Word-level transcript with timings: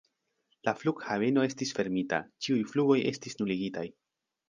La 0.67 0.73
flughaveno 0.77 1.45
estis 1.51 1.75
fermita, 1.81 2.21
ĉiuj 2.47 2.59
flugoj 2.75 3.01
estis 3.15 3.43
nuligitaj. 3.43 3.91